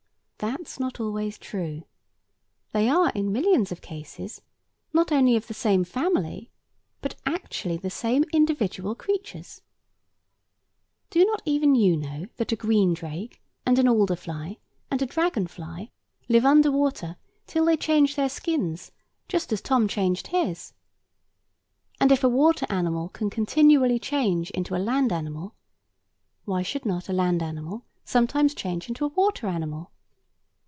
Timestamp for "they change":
17.65-18.15